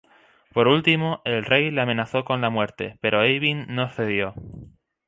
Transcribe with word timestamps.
Por 0.51 0.67
último 0.67 1.21
el 1.25 1.45
rey 1.45 1.69
le 1.69 1.79
amenazó 1.81 2.25
con 2.25 2.41
la 2.41 2.49
muerte, 2.49 2.97
pero 3.01 3.21
Eyvind 3.21 3.67
no 3.69 3.87
cedió. 3.91 4.33